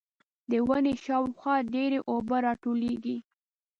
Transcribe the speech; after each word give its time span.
د 0.51 0.53
ونې 0.67 0.93
شاوخوا 1.03 1.55
ډېرې 1.73 1.99
اوبه 2.09 2.37
راټولېږي. 2.45 3.17